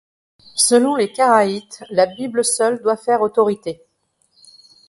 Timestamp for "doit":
2.81-2.97